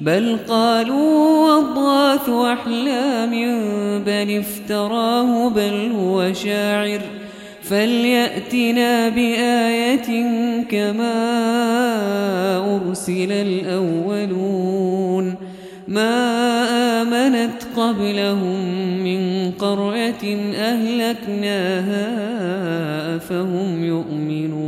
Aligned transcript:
بل 0.00 0.38
قالوا 0.48 1.58
أضغاث 1.58 2.28
أحلام 2.28 3.30
بل 4.06 4.38
افتراه 4.38 5.48
بل 5.48 5.92
هو 5.96 6.32
شاعر. 6.32 7.00
فليأتنا 7.62 9.08
بآية 9.08 10.26
كما 10.70 11.16
أرسل 12.76 13.32
الأولون. 13.32 15.34
ما 15.88 17.02
آمنت 17.02 17.62
قبلهم 17.76 18.78
من 19.04 19.50
قرية 19.50 20.52
أهلكناها 20.54 22.08
فهم 23.18 23.84
يؤمنون. 23.84 24.67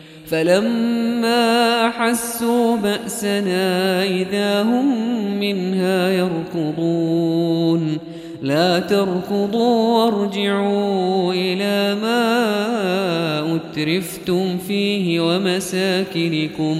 فلما 0.31 1.89
حسوا 1.89 2.77
بأسنا 2.77 4.03
إذا 4.03 4.61
هم 4.63 4.95
منها 5.39 6.09
يركضون. 6.09 7.97
لا 8.41 8.79
تركضوا 8.79 10.05
وارجعوا 10.05 11.33
إلى 11.33 12.01
ما 12.01 13.55
أترفتم 13.55 14.57
فيه 14.57 15.19
ومساكنكم. 15.19 16.77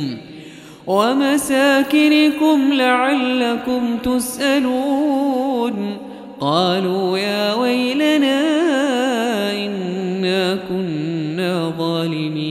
ومساكنكم 0.88 2.74
لعلكم 2.74 3.98
تسألون. 4.04 5.98
قالوا 6.40 7.18
يا 7.18 7.54
ويلنا 7.54 8.42
إنا 9.66 10.58
كنا 10.70 11.74
ظالمين. 11.78 12.51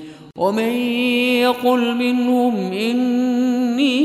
ومن 0.41 0.73
يقل 1.45 1.95
منهم 1.95 2.71
إني 2.71 3.97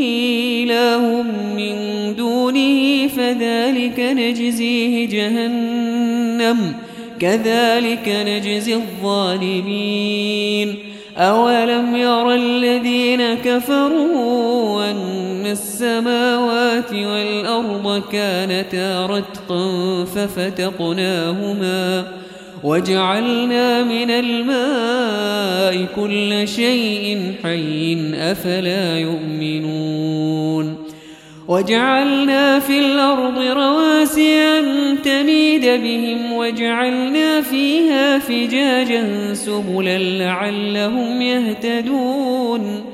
إله 0.64 1.22
من 1.56 1.74
دونه 2.16 3.06
فذلك 3.06 4.00
نجزيه 4.00 5.08
جهنم 5.08 6.74
كذلك 7.20 8.24
نجزي 8.28 8.74
الظالمين. 8.74 10.76
أولم 11.16 11.96
ير 11.96 12.34
الذين 12.34 13.34
كفروا 13.34 14.90
أن 14.90 15.46
السماوات 15.46 16.92
والأرض 16.92 18.02
كانتا 18.12 19.06
رتقا 19.06 20.04
ففتقناهما 20.04 22.06
وجعلنا 22.64 23.82
من 23.82 24.10
الماء 24.10 25.86
كل 25.96 26.48
شيء 26.48 27.32
حي 27.42 28.12
أفلا 28.14 28.98
يؤمنون 28.98 30.86
وجعلنا 31.48 32.58
في 32.58 32.78
الأرض 32.78 33.38
رواسي 33.38 34.34
أن 34.38 34.96
تميد 35.02 35.66
بهم 35.66 36.32
وجعلنا 36.32 37.40
فيها 37.40 38.18
فجاجا 38.18 39.34
سبلا 39.34 39.98
لعلهم 39.98 41.22
يهتدون 41.22 42.84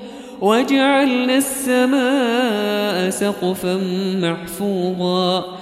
وجعلنا 0.40 1.36
السماء 1.36 3.10
سقفا 3.10 3.80
محفوظا 4.22 5.61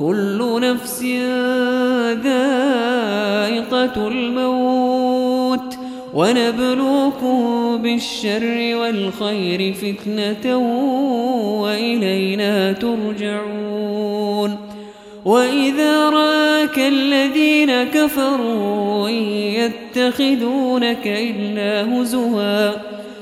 كل 0.00 0.60
نفس 0.62 1.02
ذائقة 2.24 4.08
الموت 4.08 5.74
ونبلوكم 6.14 7.76
بالشر 7.82 8.76
والخير 8.76 9.74
فتنة 9.74 10.56
وإلينا 11.62 12.72
ترجعون 12.72 14.56
وإذا 15.24 16.08
رأك 16.08 16.78
الذين 16.78 17.84
كفروا 17.84 19.08
يتخذونك 19.88 21.06
إلا 21.06 21.94
هزوا 21.94 22.70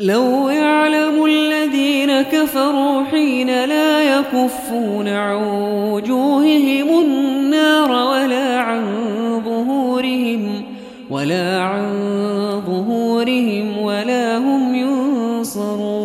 لو 0.00 0.48
يعلم 0.48 1.24
الذين 1.24 2.22
كفروا 2.22 3.04
حين 3.04 3.64
لا 3.64 4.18
يكفون 4.18 5.08
عن 5.08 5.42
وجوههم 5.92 7.00
النار 7.00 7.90
ولا 7.90 8.58
عن 8.58 8.82
ظهورهم 9.44 10.62
ولا 11.10 11.60
عن 11.60 11.90
ظهورهم 12.66 13.78
ولا 13.78 14.38
هم 14.38 14.74
ينصرون 15.44 15.98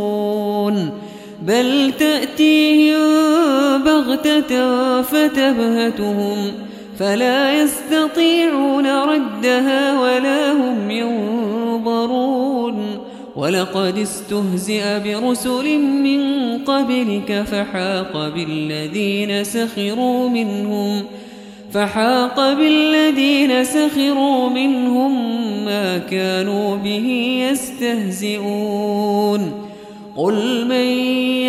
بل 1.42 1.94
تأتيهم 2.00 3.04
بغتة 3.84 5.02
فتبهتهم 5.02 6.38
فلا 7.00 7.54
يستطيعون 7.54 8.88
ردها 8.88 10.00
ولا 10.00 10.52
هم 10.52 10.92
ينظرون 10.92 12.43
ولقد 13.36 13.98
استهزئ 13.98 15.00
برسل 15.00 15.78
من 15.80 16.58
قبلك 16.58 17.44
فحاق 17.52 18.34
بالذين 18.36 19.44
سخروا 19.44 20.30
منهم 20.30 21.04
فحاق 21.74 22.54
بالذين 22.54 23.64
سخروا 23.64 24.50
منهم 24.50 25.36
ما 25.66 25.98
كانوا 25.98 26.76
به 26.76 27.38
يستهزئون 27.52 29.52
قل 30.18 30.66
من 30.66 30.88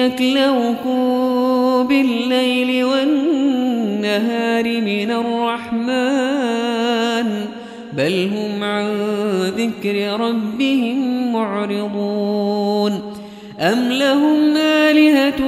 يكلوكم 0.01 0.99
بالليل 1.89 2.85
والنهار 2.85 4.81
من 4.81 5.11
الرحمن 5.11 6.55
بل 7.97 8.29
هم 8.35 8.65
عن 8.65 8.87
ذكر 9.57 10.21
ربهم 10.21 11.14
معرضون 11.35 13.03
أم 13.61 13.93
لهم 13.93 14.57
آلهة 14.57 15.41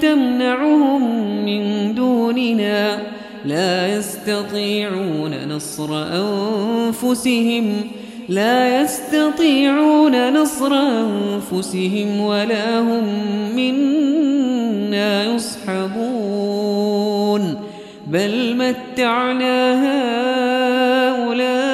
تمنعهم 0.00 1.02
من 1.44 1.94
دوننا 1.94 2.98
لا 3.44 3.96
يستطيعون 3.96 5.48
نصر 5.48 5.88
أنفسهم 5.92 7.72
لا 8.28 8.80
يستطيعون 8.82 10.32
نصر 10.32 10.74
أنفسهم 10.74 12.20
ولا 12.20 12.80
هم 12.80 13.04
منا 13.56 15.24
يصحبون 15.24 16.74
بل 18.06 18.56
متعنا 18.56 19.74
هؤلاء 19.84 21.73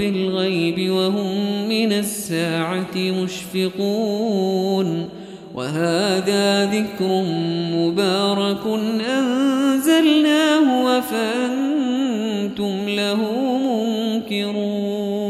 بالغيب 0.00 0.90
وهم 0.90 1.68
من 1.68 1.92
الساعة 1.92 2.96
مشفقون 2.96 4.28
وهذا 5.54 6.64
ذكر 6.64 7.24
مبارك 7.76 8.66
أنزلناه 9.18 10.84
وفأنتم 10.86 11.68
له 12.88 13.20
منكرون 14.28 15.20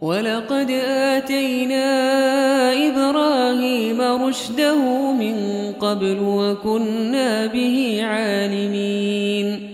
ولقد 0.00 0.70
آتينا 1.14 1.84
إبراهيم 2.88 4.00
رشده 4.00 5.12
من 5.12 5.36
قبل 5.80 6.18
وكنا 6.20 7.46
به 7.46 7.98
عالمين 8.02 9.73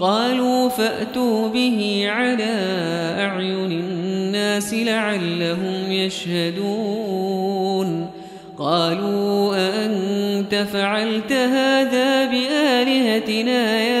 قالوا 0.00 0.68
فأتوا 0.68 1.48
به 1.48 2.04
على 2.08 2.54
أعين 3.18 3.72
الناس 3.72 4.74
لعلهم 4.74 5.92
يشهدون. 5.92 7.50
قالوا 8.58 9.56
أأنت 9.56 10.54
فعلت 10.72 11.32
هذا 11.32 12.24
بآلهتنا 12.24 13.80
يا 13.80 13.99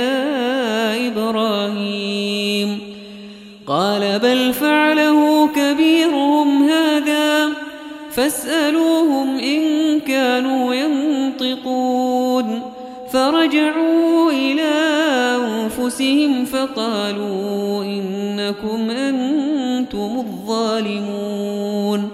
أنفسهم 15.90 16.44
فقالوا 16.44 17.84
إنكم 17.84 18.90
أنتم 18.90 20.24
الظالمون. 20.26 22.08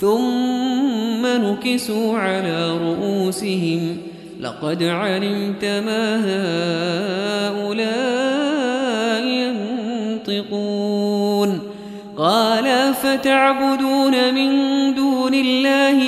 ثم 0.00 1.26
نكسوا 1.26 2.18
على 2.18 2.78
رؤوسهم. 2.78 3.96
لقد 4.40 4.82
علمت 4.82 5.64
ما 5.64 6.16
هؤلاء 7.48 9.24
ينطقون. 10.28 11.60
قال 12.16 12.94
فتعبدون 12.94 14.34
من 14.34 14.50
دون 14.94 15.34
الله 15.34 16.07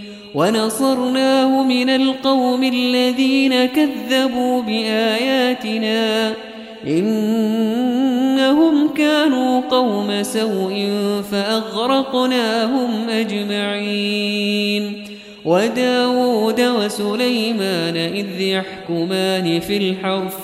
ونصرناه 0.35 1.63
من 1.63 1.89
القوم 1.89 2.63
الذين 2.63 3.65
كذبوا 3.65 4.61
بآياتنا. 4.61 6.33
إنهم 6.87 8.87
كانوا 8.87 9.61
قوم 9.61 10.23
سوء 10.23 10.87
فأغرقناهم 11.31 13.09
أجمعين. 13.09 15.03
وداود 15.45 16.61
وسليمان 16.61 17.97
إذ 17.97 18.41
يحكمان 18.41 19.59
في 19.59 19.77
الحرث 19.77 20.35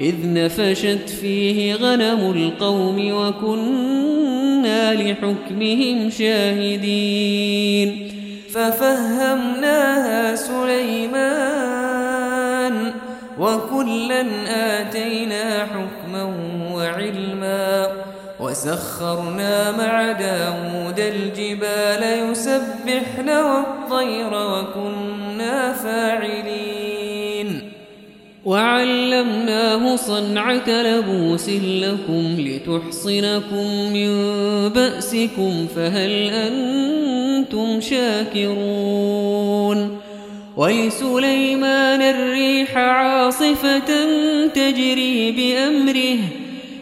إذ 0.00 0.14
نفشت 0.24 1.08
فيه 1.20 1.74
غنم 1.74 2.32
القوم 2.36 3.12
وكنا 3.12 4.94
لحكمهم 4.94 6.10
شاهدين. 6.10 8.13
ففهمناها 8.54 10.34
سليمان 10.36 11.74
وكلا 13.38 14.24
آتينا 14.80 15.66
حكما 15.66 16.34
وعلما 16.72 17.92
وسخرنا 18.40 19.70
مع 19.70 20.12
داود 20.12 21.00
الجبال 21.00 22.30
يسبحن 22.30 23.28
والطير 23.28 24.32
وكنا 24.32 25.72
فاعلين. 25.72 27.03
وعلمناه 28.44 29.96
صنعة 29.96 30.68
لبوس 30.68 31.48
لكم 31.48 32.36
لتحصنكم 32.38 33.92
من 33.92 34.08
بأسكم 34.68 35.66
فهل 35.76 36.30
أنتم 36.30 37.80
شاكرون 37.80 39.24
ولسليمان 40.56 42.02
الريح 42.02 42.76
عاصفة 42.76 44.06
تجري 44.46 45.32
بأمره 45.32 46.18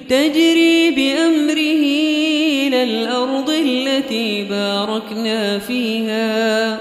تجري 0.08 0.90
بأمره 0.90 1.84
إلى 2.66 2.82
الأرض 2.82 3.50
التي 3.50 4.44
باركنا 4.44 5.58
فيها 5.58 6.78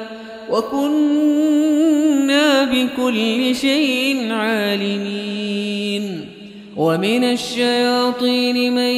وكنا 0.52 2.64
بكل 2.64 3.56
شيء 3.56 4.32
عالمين. 4.32 6.26
ومن 6.78 7.24
الشياطين 7.24 8.74
من 8.74 8.94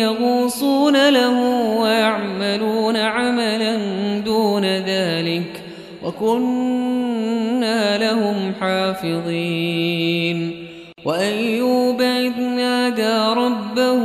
يغوصون 0.00 1.08
له 1.08 1.40
ويعملون 1.80 2.96
عملا 2.96 3.78
دون 4.18 4.64
ذلك. 4.64 5.62
وكنا 6.04 7.98
لهم 7.98 8.52
حافظين. 8.60 10.66
وأيوب 11.04 12.02
إذ 12.02 12.40
نادى 12.40 13.40
ربه 13.40 14.02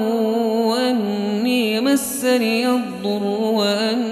أني 0.90 1.82
مسني 1.82 2.68
الضر 2.68 3.46
أرحم 3.46 4.05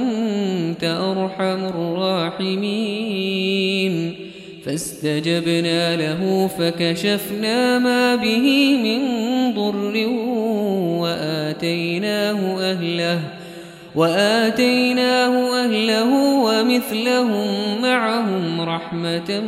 الراحمين. 2.43 4.15
فاستجبنا 4.65 5.95
له 5.95 6.47
فكشفنا 6.47 7.79
ما 7.79 8.15
به 8.15 8.77
من 8.83 8.99
ضر 9.53 10.07
وآتيناه 11.01 12.71
أهله 12.71 13.19
وآتيناه 13.95 15.65
أهله 15.65 16.09
ومثلهم 16.43 17.81
معهم 17.81 18.61
رحمة 18.61 19.41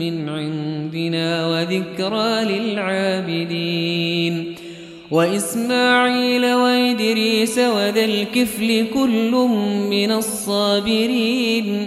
من 0.00 0.28
عندنا 0.28 1.46
وذكرى 1.46 2.44
للعابدين. 2.44 4.54
وإسماعيل 5.10 6.54
وإدريس 6.54 7.58
وذا 7.58 8.04
الكفل 8.04 8.86
كل 8.94 9.30
من 9.90 10.12
الصابرين. 10.12 11.86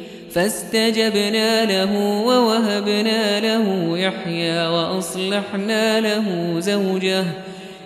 فاستجبنا 0.33 1.65
له 1.65 2.23
ووهبنا 2.25 3.39
له 3.39 3.97
يحيى 3.97 4.67
وأصلحنا 4.67 5.99
له 5.99 6.55
زوجه 6.59 7.23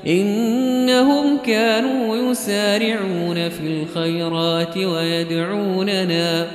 إنهم 0.08 1.38
كانوا 1.38 2.32
يسارعون 2.32 3.50
في 3.50 3.68
الخيرات 3.68 4.78
ويدعوننا 4.78 6.48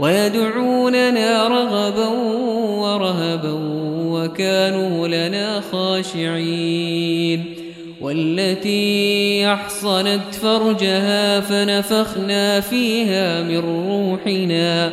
ويدعوننا 0.00 1.48
رغبا 1.48 2.08
ورهبا 2.78 3.52
وكانوا 3.98 5.08
لنا 5.08 5.60
خاشعين 5.72 7.54
والتي 8.00 9.46
أحصنت 9.52 10.34
فرجها 10.42 11.40
فنفخنا 11.40 12.60
فيها 12.60 13.42
من 13.42 13.58
روحنا 13.58 14.92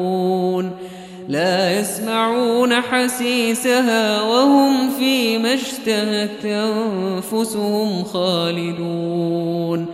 حسيسها 2.81 4.21
وهم 4.21 4.89
فيما 4.89 5.53
اشتهت 5.53 6.45
أنفسهم 6.45 8.03
خالدون. 8.03 9.85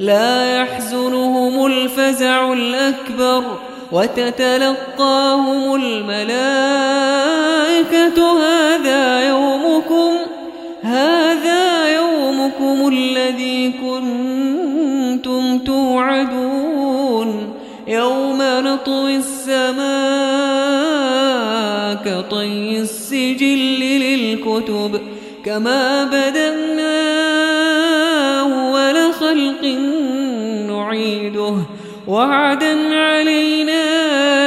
لا 0.00 0.60
يحزنهم 0.60 1.66
الفزع 1.66 2.52
الأكبر 2.52 3.42
وتتلقاهم 3.92 5.74
الملائكة. 5.74 6.36
هذا 8.38 9.28
يومكم 9.28 10.12
هذا 10.82 11.94
يومكم 11.94 12.88
الذي 12.88 13.72
كنتم 13.72 15.58
توعدون. 15.58 17.52
يوم 17.86 18.38
نطوي 18.42 19.16
السماء 19.16 20.95
كطي 22.04 22.80
السجل 22.80 23.80
للكتب 23.80 25.00
كما 25.44 26.04
بدأنا 26.04 26.96
أول 28.40 29.12
خلق 29.12 29.64
نعيده. 30.68 31.54
وعدا 32.08 32.94
علينا 32.94 33.82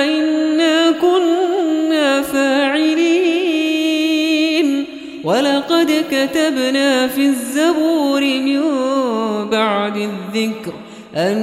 إنا 0.04 0.92
كنا 0.92 2.22
فاعلين. 2.22 3.20
ولقد 5.24 5.92
كتبنا 6.12 7.08
في 7.08 7.22
الزبور 7.22 8.22
من 8.22 8.62
بعد 9.52 9.98
الذكر 9.98 10.74
أن 11.16 11.40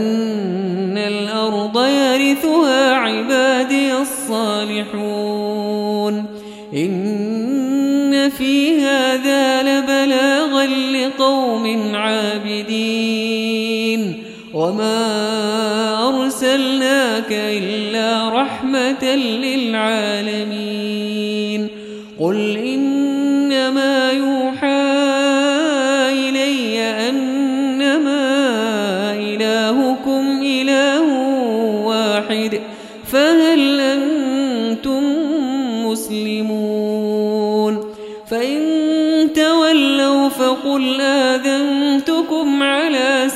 وما 14.66 16.08
أرسلناك 16.08 17.30
إلا 17.30 18.28
رحمة 18.28 19.04
للعالمين 19.44 20.76
قل 22.20 22.56
إنما 22.56 24.10
يوحى 24.12 24.82
إلي 26.12 26.80
أنما 27.08 28.24
إلهكم 29.14 30.40
إله 30.42 31.02
واحد 31.86 32.60
فهل 33.06 33.80
أنتم 33.80 35.02
مسلمون 35.86 37.84
فإن 38.30 38.58
تولوا 39.34 40.28
فقل 40.28 41.00
آذنتكم 41.00 42.62
على 42.62 43.28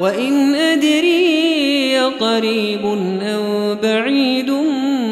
وإن 0.00 0.54
أدري 0.54 1.98
قريب 1.98 2.84
أو 3.22 3.74
بعيد 3.82 4.50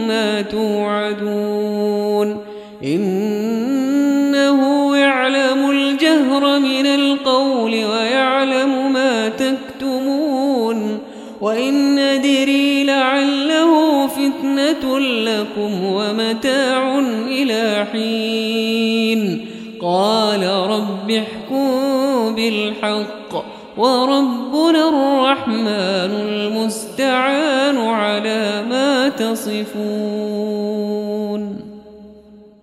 ما 0.09 0.43
توعدون 0.43 2.37
إنه 2.85 4.61
يعلم 4.97 5.71
الجهر 5.71 6.59
من 6.59 6.87
القول 6.87 7.73
ويعلم 7.73 8.93
ما 8.93 9.29
تكتمون 9.29 10.99
وإن 11.41 11.99
أدري 11.99 12.85
لعله 12.85 14.07
فتنة 14.07 14.99
لكم 14.99 15.85
ومتاع 15.85 16.99
إلى 17.29 17.87
حين 17.93 19.47
قال 19.81 20.47
رب 20.47 21.11
احكم 21.11 22.35
بالحق 22.35 23.45
وربنا 23.77 24.38
تصفون 29.39 30.28